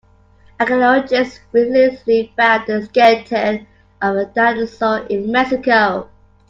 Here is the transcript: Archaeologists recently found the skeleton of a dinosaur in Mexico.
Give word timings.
Archaeologists 0.59 1.41
recently 1.51 2.33
found 2.35 2.65
the 2.65 2.81
skeleton 2.81 3.67
of 4.01 4.15
a 4.15 4.25
dinosaur 4.25 5.05
in 5.11 5.31
Mexico. 5.31 6.09